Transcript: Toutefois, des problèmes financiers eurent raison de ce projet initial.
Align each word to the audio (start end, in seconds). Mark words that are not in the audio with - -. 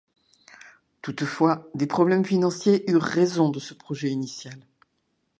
Toutefois, 1.03 1.69
des 1.75 1.85
problèmes 1.85 2.25
financiers 2.25 2.89
eurent 2.89 3.03
raison 3.03 3.49
de 3.49 3.59
ce 3.59 3.75
projet 3.75 4.09
initial. 4.09 4.65